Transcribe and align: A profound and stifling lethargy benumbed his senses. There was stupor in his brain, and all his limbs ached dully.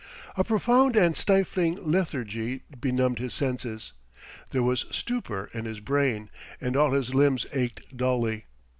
A 0.35 0.43
profound 0.43 0.95
and 0.95 1.15
stifling 1.15 1.75
lethargy 1.79 2.63
benumbed 2.79 3.19
his 3.19 3.35
senses. 3.35 3.93
There 4.49 4.63
was 4.63 4.85
stupor 4.89 5.51
in 5.53 5.65
his 5.65 5.79
brain, 5.79 6.31
and 6.59 6.75
all 6.75 6.93
his 6.93 7.13
limbs 7.13 7.45
ached 7.53 7.95
dully. 7.95 8.45